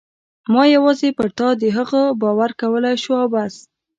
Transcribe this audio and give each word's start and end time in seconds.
ما 0.51 0.63
یوازې 0.75 1.09
پر 1.17 1.27
تا 1.37 1.47
د 1.61 1.63
هغه 1.77 2.01
باور 2.21 2.51
کولای 2.61 2.95
شو 3.03 3.13
او 3.21 3.27
بس. 3.33 3.55